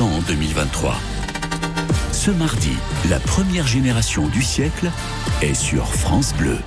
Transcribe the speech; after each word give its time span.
20 0.00 0.04
ans 0.04 0.16
en 0.16 0.20
2023. 0.22 0.96
Ce 2.12 2.30
mardi, 2.30 2.72
la 3.08 3.20
première 3.20 3.66
génération 3.66 4.28
du 4.28 4.42
siècle 4.42 4.90
est 5.42 5.54
sur 5.54 5.86
France 5.94 6.32
Bleu. 6.34 6.58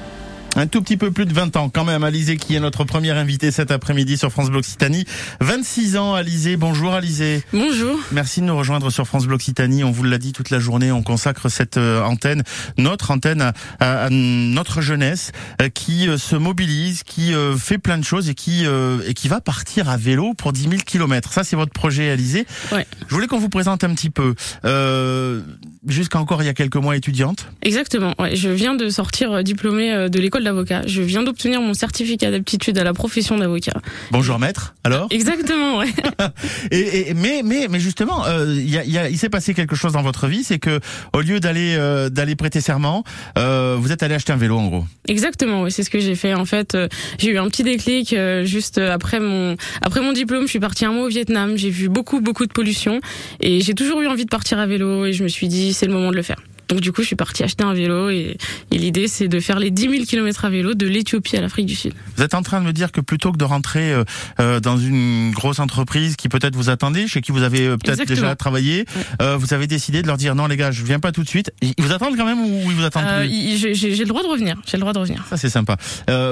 Un 0.55 0.67
tout 0.67 0.83
petit 0.83 0.97
peu 0.97 1.09
plus 1.09 1.25
de 1.25 1.33
20 1.33 1.55
ans 1.57 1.69
quand 1.69 1.83
même, 1.83 2.03
Alizé 2.03 2.37
qui 2.37 2.53
est 2.53 2.59
notre 2.59 2.83
première 2.83 3.17
invitée 3.17 3.49
cet 3.49 3.71
après-midi 3.71 4.17
sur 4.17 4.31
France 4.31 4.49
Bleu 4.51 4.59
Occitanie. 4.59 5.03
26 5.41 5.97
ans, 5.97 6.13
Alizé. 6.13 6.57
Bonjour, 6.57 6.93
Alizé. 6.93 7.41
Bonjour. 7.53 7.97
Merci 8.11 8.39
de 8.41 8.45
nous 8.45 8.55
rejoindre 8.55 8.91
sur 8.91 9.07
France 9.07 9.25
Bleu 9.25 9.33
Occitanie. 9.35 9.83
On 9.83 9.89
vous 9.89 10.03
l'a 10.03 10.19
dit 10.19 10.31
toute 10.31 10.51
la 10.51 10.59
journée, 10.59 10.91
on 10.91 11.01
consacre 11.01 11.49
cette 11.49 11.77
euh, 11.77 12.03
antenne, 12.03 12.43
notre 12.77 13.09
antenne 13.09 13.41
à, 13.41 13.53
à- 13.79 14.03
à 14.05 14.09
notre 14.11 14.81
jeunesse 14.81 15.31
euh, 15.59 15.69
qui 15.69 16.07
euh, 16.07 16.17
se 16.19 16.35
mobilise, 16.35 17.01
qui 17.01 17.31
fait 17.57 17.79
plein 17.79 17.97
de 17.97 18.03
choses 18.03 18.29
et 18.29 18.35
qui, 18.35 18.63
et 19.07 19.13
qui 19.15 19.27
va 19.27 19.41
partir 19.41 19.89
à 19.89 19.97
vélo 19.97 20.33
pour 20.35 20.53
10 20.53 20.61
000 20.69 20.73
kilomètres. 20.85 21.33
Ça, 21.33 21.43
c'est 21.43 21.55
votre 21.55 21.73
projet, 21.73 22.09
Alizé. 22.11 22.45
Ouais. 22.71 22.85
Je 23.07 23.13
voulais 23.15 23.27
qu'on 23.27 23.39
vous 23.39 23.49
présente 23.49 23.83
un 23.83 23.93
petit 23.95 24.09
peu. 24.11 24.35
Euh, 24.65 25.41
Jusqu'à 25.87 26.17
encore 26.19 26.41
il 26.41 26.45
y 26.45 26.49
a 26.49 26.53
quelques 26.53 26.77
mois 26.77 26.95
étudiante. 26.95 27.47
Exactement. 27.61 28.13
Ouais, 28.17 28.35
je 28.35 28.49
viens 28.49 28.73
de 28.75 28.87
sortir 28.89 29.31
euh, 29.33 29.41
diplômée 29.43 29.91
euh, 29.93 30.07
de 30.07 30.17
l'école 30.19 30.43
d'avocat. 30.45 30.81
Je 30.87 31.01
viens 31.01 31.23
d'obtenir 31.23 31.61
mon 31.61 31.73
certificat 31.73 32.31
d'aptitude 32.31 32.77
à 32.77 32.83
la 32.85 32.93
profession 32.93 33.37
d'avocat. 33.37 33.73
Bonjour 34.11 34.39
maître. 34.39 34.75
Alors 34.85 35.07
Exactement, 35.11 35.79
ouais. 35.79 35.87
Et, 36.71 37.09
et- 37.09 37.13
mais 37.13 37.41
mais 37.43 37.67
mais 37.69 37.79
justement, 37.79 38.25
euh, 38.25 38.53
il 38.57 38.69
y 38.69 38.77
a, 38.77 38.83
il 38.85 38.91
y 38.91 38.97
a- 38.97 39.09
il 39.09 39.17
s'est 39.17 39.29
passé 39.29 39.53
quelque 39.53 39.75
chose 39.75 39.93
dans 39.93 40.01
votre 40.01 40.27
vie, 40.27 40.43
c'est 40.43 40.59
que 40.59 40.79
au 41.13 41.19
lieu 41.21 41.39
d'aller 41.39 41.75
euh, 41.77 42.09
d'aller 42.09 42.35
prêter 42.35 42.61
serment, 42.61 43.03
euh, 43.37 43.75
vous 43.77 43.91
êtes 43.91 44.03
allé 44.03 44.15
acheter 44.15 44.31
un 44.31 44.37
vélo 44.37 44.57
en 44.57 44.67
gros. 44.67 44.85
Exactement, 45.07 45.63
ouais, 45.63 45.69
c'est 45.69 45.83
ce 45.83 45.89
que 45.89 45.99
j'ai 45.99 46.15
fait. 46.15 46.33
En 46.33 46.45
fait, 46.45 46.75
euh, 46.75 46.87
j'ai 47.19 47.31
eu 47.31 47.37
un 47.37 47.47
petit 47.49 47.63
déclic 47.63 48.13
euh, 48.13 48.45
juste 48.45 48.77
euh, 48.77 48.91
après 48.93 49.19
mon 49.19 49.57
après 49.81 49.99
mon 50.01 50.13
diplôme. 50.13 50.43
Je 50.43 50.49
suis 50.49 50.59
partie 50.61 50.85
un 50.85 50.91
mois 50.93 51.05
au 51.05 51.09
Vietnam. 51.09 51.57
J'ai 51.57 51.69
vu 51.69 51.89
beaucoup 51.89 52.21
beaucoup 52.21 52.45
de 52.45 52.53
pollution 52.53 53.01
et 53.41 53.59
j'ai 53.61 53.73
toujours 53.73 54.01
eu 54.01 54.07
envie 54.07 54.25
de 54.25 54.29
partir 54.29 54.59
à 54.59 54.65
vélo 54.65 55.05
et 55.05 55.13
je 55.13 55.23
me 55.23 55.27
suis 55.27 55.47
dit 55.49 55.72
c'est 55.73 55.85
le 55.85 55.93
moment 55.93 56.11
de 56.11 56.15
le 56.15 56.23
faire. 56.23 56.37
Donc 56.69 56.79
du 56.79 56.91
coup, 56.91 57.01
je 57.01 57.07
suis 57.07 57.15
partie 57.15 57.43
acheter 57.43 57.63
un 57.63 57.73
vélo 57.73 58.09
et, 58.09 58.37
et 58.71 58.77
l'idée 58.77 59.07
c'est 59.07 59.27
de 59.27 59.39
faire 59.39 59.59
les 59.59 59.69
10 59.69 59.89
000 59.89 60.03
km 60.05 60.45
à 60.45 60.49
vélo 60.49 60.73
de 60.73 60.87
l'Éthiopie 60.87 61.37
à 61.37 61.41
l'Afrique 61.41 61.65
du 61.65 61.75
Sud. 61.75 61.93
Vous 62.15 62.23
êtes 62.23 62.33
en 62.33 62.41
train 62.41 62.61
de 62.61 62.65
me 62.65 62.73
dire 62.73 62.91
que 62.91 63.01
plutôt 63.01 63.31
que 63.31 63.37
de 63.37 63.43
rentrer 63.43 63.91
euh, 63.91 64.03
euh, 64.39 64.59
dans 64.59 64.77
une 64.77 65.31
grosse 65.31 65.59
entreprise 65.59 66.15
qui 66.15 66.29
peut-être 66.29 66.55
vous 66.55 66.69
attendait, 66.69 67.07
chez 67.07 67.21
qui 67.21 67.31
vous 67.31 67.43
avez 67.43 67.67
euh, 67.67 67.77
peut-être 67.77 68.05
déjà 68.07 68.35
travaillé, 68.35 68.85
euh, 69.21 69.35
vous 69.37 69.53
avez 69.53 69.67
décidé 69.67 70.01
de 70.01 70.07
leur 70.07 70.17
dire 70.17 70.35
non 70.35 70.47
les 70.47 70.57
gars, 70.57 70.71
je 70.71 70.83
viens 70.83 70.99
pas 70.99 71.11
tout 71.11 71.23
de 71.23 71.29
suite. 71.29 71.51
Ils 71.61 71.73
vous 71.77 71.91
attendent 71.91 72.15
quand 72.17 72.25
même 72.25 72.39
ou 72.39 72.71
ils 72.71 72.75
vous 72.75 72.85
attendent 72.85 73.05
plus 73.05 73.57
j'ai 73.73 73.95
le 73.95 74.05
droit 74.05 74.23
de 74.23 74.27
revenir. 74.27 74.55
J'ai 74.65 74.77
le 74.77 74.81
droit 74.81 74.93
de 74.93 74.99
revenir. 74.99 75.23
Ça 75.29 75.37
c'est 75.37 75.49
sympa. 75.49 75.77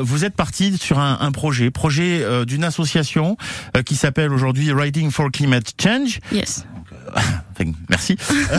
Vous 0.02 0.26
êtes 0.26 0.36
parti 0.36 0.78
sur 0.78 1.00
un, 1.00 1.18
un 1.22 1.32
projet, 1.32 1.72
projet 1.72 2.26
d'une 2.46 2.64
association 2.64 3.38
qui 3.86 3.96
s'appelle 3.96 4.32
aujourd'hui 4.32 4.72
Riding 4.72 5.12
for 5.12 5.30
Climate 5.32 5.74
Change. 5.80 6.20
Yes. 6.32 6.66
Merci. 7.90 8.16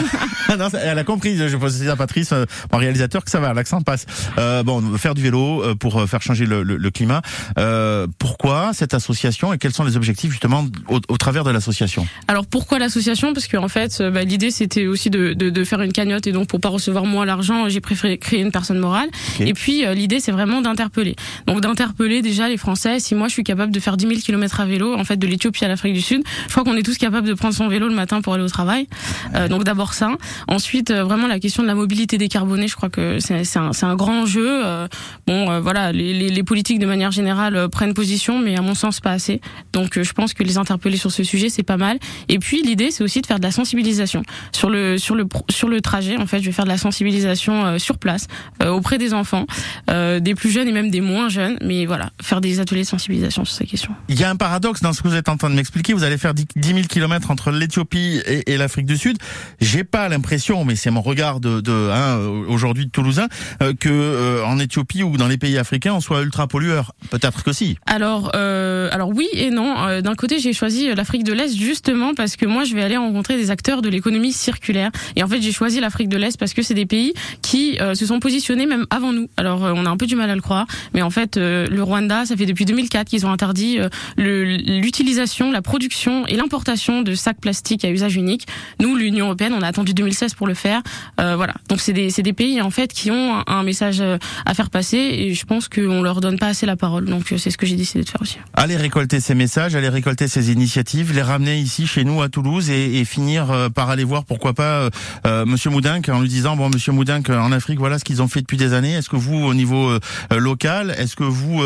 non, 0.59 0.69
elle 0.83 0.99
a 0.99 1.05
compris. 1.05 1.37
Je 1.37 1.57
pose 1.57 1.89
à 1.89 1.97
Patrice, 1.97 2.33
euh, 2.33 2.45
mon 2.73 2.79
réalisateur, 2.79 3.25
que 3.25 3.31
ça 3.31 3.41
va, 3.41 3.53
l'accent 3.55 3.81
passe. 3.83 4.07
Euh, 4.39 4.63
bon, 4.63 4.97
faire 4.99 5.15
du 5.15 5.23
vélo 5.23 5.63
euh, 5.63 5.75
pour 5.75 5.99
euh, 6.01 6.07
faire 6.07 6.23
changer 6.23 6.47
le, 6.47 6.63
le- 6.63 6.77
le 6.77 6.91
climat. 6.91 7.23
Euh, 7.59 8.07
pourquoi 8.19 8.73
cette 8.75 8.95
association 8.95 9.53
et 9.53 9.59
quels 9.59 9.73
sont 9.73 9.85
les 9.85 9.97
objectifs 9.97 10.31
justement 10.31 10.67
au, 10.89 11.01
au 11.09 11.17
travers 11.19 11.45
de 11.45 11.51
l'association? 11.51 12.07
Alors 12.29 12.47
pourquoi 12.47 12.79
l'association? 12.79 13.33
Parce 13.33 13.49
qu'en 13.49 13.69
fait, 13.69 14.03
bah, 14.03 14.23
l'idée 14.25 14.51
c'était 14.51 14.87
aussi 14.87 15.11
de, 15.11 15.33
de, 15.33 15.51
de 15.51 15.65
faire 15.65 15.81
une 15.83 15.93
cagnotte 15.93 16.27
et 16.27 16.33
donc 16.33 16.49
pour 16.49 16.61
pas 16.61 16.69
recevoir 16.69 17.05
moi 17.05 17.25
l'argent, 17.27 17.69
j'ai 17.69 17.81
préféré 17.81 18.19
créer 18.19 18.41
une 18.41 18.53
personne 18.53 18.79
morale. 18.79 19.09
Et 19.41 19.55
puis 19.55 19.85
l'idée 19.95 20.21
c'est 20.21 20.33
vraiment 20.33 20.61
d'interpeller. 20.61 21.17
Donc 21.47 21.61
d'interpeller 21.61 22.23
déjà 22.23 22.49
les 22.49 22.57
Français. 22.57 23.01
Si 23.01 23.15
moi 23.15 23.29
je 23.29 23.33
suis 23.33 23.45
capable 23.45 23.73
de 23.73 23.81
faire 23.81 23.97
10 23.97 24.07
000 24.07 24.21
km 24.21 24.61
à 24.61 24.67
vélo, 24.67 24.95
en 24.95 25.05
fait 25.05 25.17
de 25.17 25.27
l'Éthiopie 25.27 25.65
à 25.65 25.69
l'Afrique 25.69 25.95
du 25.95 26.03
Sud, 26.03 26.23
je 26.47 26.51
crois 26.53 26.65
qu'on 26.65 26.77
est 26.77 26.83
tous 26.83 26.99
capables 26.99 27.27
de 27.27 27.35
prendre 27.35 27.55
son 27.55 27.69
vélo 27.69 27.89
le 27.89 27.95
matin 27.95 28.21
pour 28.21 28.35
aller 28.35 28.45
au 28.45 28.49
travail. 28.49 28.87
Euh, 29.35 29.49
donc 29.49 29.65
d'abord 29.65 29.95
ça. 29.95 30.11
Ensuite 30.49 30.91
euh, 30.91 31.05
vraiment 31.05 31.27
la 31.27 31.39
question 31.41 31.63
de 31.63 31.69
la 31.69 31.75
mobilité 31.75 32.19
décarbonée, 32.19 32.69
je 32.69 32.77
crois 32.77 32.91
que 32.91 33.19
c'est 33.21 33.57
un, 33.57 33.97
grand 33.97 34.23
enjeu. 34.23 34.65
Euh, 34.65 34.89
bon 35.27 35.61
voilà, 35.61 35.93
les, 35.93 36.13
les, 36.15 36.29
les 36.31 36.43
politiques 36.43 36.79
de 36.79 36.87
manière 36.87 37.11
générale 37.11 37.69
prennent 37.69 37.95
position, 37.95 38.39
mais 38.39 38.57
à 38.57 38.63
mon 38.63 38.75
sens 38.75 39.01
pas 39.01 39.13
assez. 39.13 39.41
Donc 39.73 40.01
je 40.03 40.13
pense 40.13 40.35
que 40.35 40.43
les 40.43 40.59
interpeller 40.59 40.97
sur 40.97 41.11
ce 41.13 41.25
sujet 41.25 41.49
c'est 41.49 41.63
pas 41.63 41.77
mal. 41.77 41.99
Et 42.29 42.39
puis 42.39 42.63
l'idée 42.63 42.91
c'est 42.91 43.05
aussi 43.05 43.21
de 43.21 43.27
faire 43.27 43.39
de 43.39 43.45
la 43.45 43.53
sensibilisation 43.53 44.23
sur 44.53 44.71
le 44.71 44.99
sur 44.99 45.15
le 45.15 45.27
pro- 45.27 45.45
sur 45.51 45.69
le 45.69 45.81
trajet. 45.81 46.17
En 46.17 46.27
fait, 46.27 46.41
je 46.41 46.47
vais 46.47 46.53
faire 46.53 46.65
de 46.65 46.71
la 46.71 46.79
sensibilisation 46.79 47.79
sur 47.79 47.99
place 47.99 48.27
auprès 48.67 48.99
des 48.99 49.15
enfants, 49.15 49.47
des 49.89 50.35
plus 50.35 50.51
jeunes 50.51 50.69
et 50.69 50.73
même 50.73 50.91
des 50.91 51.01
moins 51.01 51.29
jeunes. 51.29 51.57
Mais 51.63 51.87
voilà, 51.87 52.11
faire 52.21 52.41
des 52.41 52.61
ateliers 52.61 52.83
de 52.83 52.87
sensibilisation 52.87 53.45
sur 53.45 53.55
ces 53.55 53.67
questions. 53.67 53.95
Il 54.09 54.19
y 54.19 54.25
a 54.25 54.31
un 54.31 54.37
paradoxe 54.37 54.81
dans 54.83 54.93
ce 54.93 55.03
que 55.03 55.09
vous 55.09 55.15
êtes 55.15 55.29
en 55.29 55.37
train 55.37 55.51
de 55.51 55.55
m'expliquer. 55.55 55.93
Vous 55.93 56.05
allez 56.05 56.19
faire 56.19 56.35
10 56.35 56.47
000 56.63 56.81
kilomètres 56.89 57.31
entre 57.31 57.51
l'Éthiopie 57.51 58.21
et, 58.27 58.53
et 58.53 58.57
l'Afrique 58.57 58.82
du 58.87 58.97
Sud. 58.97 59.19
J'ai 59.61 59.85
pas 59.85 60.09
l'impression, 60.09 60.65
mais 60.65 60.77
c'est 60.77 60.91
mon 60.91 61.03
regard 61.03 61.41
de, 61.41 61.63
hein, 61.91 62.19
aujourd'hui 62.49 62.87
de 62.87 62.91
Toulousain, 62.91 63.29
euh, 63.63 63.75
que 63.79 63.89
euh, 63.89 64.45
en 64.45 64.59
Éthiopie 64.59 65.03
ou 65.03 65.17
dans 65.17 65.29
les 65.29 65.39
pays 65.39 65.59
africains 65.59 65.95
on 65.95 66.01
soit 66.01 66.23
ultra 66.23 66.47
pollueur. 66.47 66.93
Peut-être 67.11 67.43
que 67.43 67.53
si. 67.53 67.77
Alors, 67.87 68.33
euh, 68.35 68.89
alors 68.93 69.09
oui 69.09 69.29
et 69.33 69.51
non. 69.51 69.77
Euh, 69.87 70.01
D'un 70.01 70.15
côté, 70.15 70.39
j'ai 70.39 70.53
choisi 70.53 70.95
l'Afrique 70.95 71.25
de 71.25 71.33
l'Est 71.33 71.57
justement 71.57 72.15
parce 72.15 72.37
que 72.37 72.47
moi, 72.47 72.65
je 72.65 72.75
vais 72.75 72.83
aller 72.83 72.97
rencontrer 72.97 73.37
des 73.37 73.51
acteurs 73.51 73.83
de 73.83 73.89
l'économie 73.89 74.33
circulaire. 74.33 74.91
Et 75.17 75.23
en 75.23 75.29
fait, 75.29 75.41
j'ai 75.41 75.53
choisi 75.53 75.81
l'Afrique 75.81 76.09
de 76.09 76.17
l'Est 76.17 76.39
parce 76.39 76.55
que 76.55 76.63
c'est 76.63 76.75
des 76.75 76.87
pays 76.87 77.15
qui 77.41 77.79
se 77.95 78.07
sont 78.07 78.21
positionnés 78.21 78.67
même 78.67 78.87
avant 78.91 79.13
nous. 79.13 79.29
Alors, 79.37 79.63
on 79.63 79.87
a 79.87 79.91
un 79.91 79.97
peu 79.97 80.07
du 80.07 80.17
mal 80.17 80.31
à 80.31 80.35
le 80.35 80.41
croire, 80.41 80.67
mais 80.95 81.03
en 81.03 81.11
fait, 81.11 81.37
le 81.37 81.83
Rwanda, 81.83 82.25
ça 82.27 82.37
fait 82.37 82.47
depuis 82.47 82.65
2004 82.65 83.09
qu'ils 83.09 83.27
ont 83.27 83.33
interdit 83.33 83.79
l'utilisation, 84.17 85.51
la 85.51 85.63
production 85.63 86.27
et 86.27 86.37
l'importation 86.37 87.03
de 87.03 87.15
sacs 87.15 87.41
plastiques 87.41 87.85
à 87.85 87.91
usage 87.91 88.17
unique. 88.17 88.47
Nous, 88.81 88.97
l'Union 88.97 89.27
européenne, 89.27 89.53
on 89.57 89.63
a 89.63 89.67
attendu 89.67 89.95
2016 89.95 90.35
pour 90.35 90.47
le 90.47 90.55
faire. 90.55 90.83
Euh, 91.21 91.37
voilà. 91.37 91.55
Donc, 91.69 91.81
c'est 91.81 91.93
des, 91.93 92.11
c'est 92.11 92.23
des 92.23 92.33
pays 92.33 92.61
en 92.61 92.71
fait 92.71 92.93
qui 92.93 93.11
ont 93.11 93.39
un, 93.39 93.45
un 93.47 93.63
message 93.63 94.01
euh, 94.01 94.19
à 94.47 94.55
faire 94.55 94.71
passer 94.71 94.97
et 94.97 95.35
je 95.35 95.45
pense 95.47 95.69
qu'on 95.69 96.03
leur 96.03 96.21
donne 96.21 96.39
pas 96.39 96.49
assez 96.49 96.67
la 96.67 96.77
parole. 96.77 97.05
Donc, 97.07 97.33
euh, 97.33 97.39
c'est 97.39 97.51
ce 97.51 97.59
que 97.59 97.67
j'ai 97.67 97.77
décidé 97.77 98.05
de 98.05 98.09
faire 98.09 98.23
aussi. 98.23 98.39
Allez 98.55 98.77
récolter 98.77 99.21
ces 99.21 99.35
messages, 99.35 99.75
allez 99.75 99.89
récolter 99.89 100.29
ces 100.29 100.53
initiatives, 100.53 101.13
les 101.13 101.23
ramener 101.23 101.59
ici 101.59 101.87
chez 101.87 102.05
nous 102.05 102.23
à 102.23 102.29
Toulouse 102.29 102.71
et, 102.71 102.99
et 102.99 103.05
finir 103.05 103.51
euh, 103.51 103.69
par 103.69 103.91
aller 103.91 104.05
voir 104.05 104.25
pourquoi 104.25 104.55
pas 104.55 104.89
euh, 105.27 105.45
Monsieur 105.47 105.71
Moudinque 105.71 106.09
en 106.09 106.21
lui 106.21 106.29
disant 106.29 106.57
bon 106.57 106.71
Monsieur 106.71 106.93
Moudinque 106.93 107.31
en 107.31 107.53
Afrique 107.53 107.79
voilà 107.79 107.99
ce 107.99 108.05
qu'ils 108.05 108.23
ont 108.23 108.29
fait 108.29 108.41
depuis 108.41 108.57
des 108.57 108.73
années. 108.73 108.93
Est-ce 108.93 109.09
que 109.09 109.17
vous 109.17 109.37
au 109.37 109.55
niveau 109.55 109.91
euh, 109.91 110.01
local, 110.37 110.95
est-ce 110.99 111.17
que 111.17 111.25
vous 111.25 111.61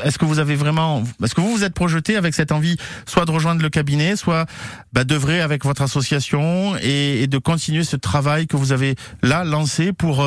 est-ce 0.04 0.18
que 0.18 0.24
vous 0.24 0.38
avez 0.38 0.54
vraiment, 0.56 1.02
est-ce 1.22 1.34
que 1.34 1.40
vous 1.40 1.52
vous 1.54 1.64
êtes 1.64 1.74
projeté 1.74 2.16
avec 2.16 2.34
cette 2.34 2.52
envie, 2.52 2.76
soit 3.06 3.24
de 3.24 3.30
rejoindre 3.30 3.62
le 3.62 3.68
cabinet, 3.68 4.16
soit 4.16 4.46
bah, 4.92 5.04
d'œuvrer 5.04 5.40
avec 5.40 5.64
votre 5.64 5.82
association 5.82 6.76
et, 6.82 7.22
et 7.22 7.26
de 7.26 7.38
continuer 7.38 7.84
ce 7.84 7.96
travail 7.96 8.46
que 8.46 8.56
vous 8.56 8.72
avez 8.72 8.94
là 9.22 9.44
lancé 9.44 9.92
pour 9.92 10.22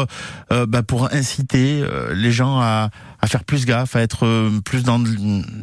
euh, 0.52 0.66
bah, 0.68 0.84
pour 0.84 1.12
inciter 1.14 1.67
euh, 1.82 2.14
les 2.14 2.32
gens 2.32 2.60
à, 2.60 2.90
faire 3.28 3.44
plus 3.44 3.66
gaffe, 3.66 3.96
à 3.96 4.02
être 4.02 4.26
euh, 4.26 4.50
plus 4.64 4.84
dans 4.84 5.00
de 5.00 5.10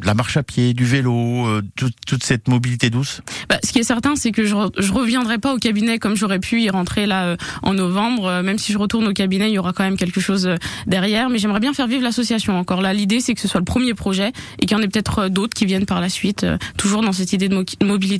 la 0.05 0.13
marche 0.13 0.37
à 0.37 0.43
pied, 0.43 0.73
du 0.75 0.85
vélo, 0.85 1.47
euh, 1.47 1.61
tout- 1.75 1.89
toute 2.05 2.23
cette 2.23 2.47
mobilité 2.47 2.89
douce. 2.91 3.21
Bah, 3.49 3.57
ce 3.63 3.71
qui 3.71 3.79
est 3.79 3.83
certain, 3.83 4.15
c'est 4.15 4.31
que 4.31 4.45
je, 4.45 4.53
re- 4.53 4.91
reviendrai 4.91 5.39
pas 5.39 5.53
au 5.53 5.57
cabinet 5.57 5.97
comme 5.97 6.15
j'aurais 6.15 6.39
pu 6.39 6.61
y 6.61 6.69
rentrer 6.69 7.05
là 7.07 7.35
en 7.63 7.73
novembre. 7.73 8.41
Même 8.43 8.57
si 8.59 8.71
je 8.71 8.77
retourne 8.77 9.07
au 9.07 9.13
cabinet, 9.13 9.49
il 9.49 9.53
y 9.53 9.57
aura 9.59 9.73
quand 9.73 9.83
même 9.83 9.97
quelque 9.97 10.21
chose 10.21 10.49
derrière. 10.85 11.29
Mais 11.29 11.37
j'aimerais 11.39 11.59
bien 11.59 11.73
faire 11.73 11.87
vivre 11.87 12.03
l'association. 12.03 12.57
Encore 12.59 12.81
là, 12.81 12.93
l'idée, 12.93 13.19
c'est 13.19 13.33
que 13.33 13.41
ce 13.41 13.47
soit 13.47 13.59
le 13.61 13.65
premier 13.65 13.93
projet 13.93 14.31
et 14.59 14.65
qu'il 14.65 14.77
y 14.77 14.79
en 14.79 14.83
ait 14.83 14.87
peut-être 14.87 15.27
d'autres 15.29 15.53
qui 15.55 15.65
viennent 15.65 15.85
par 15.87 16.01
la 16.01 16.09
suite, 16.09 16.45
toujours 16.77 17.01
dans 17.01 17.13
cette 17.13 17.33
idée 17.33 17.49
de 17.49 17.55
mo- 17.55 17.63
mobilité. 17.83 18.15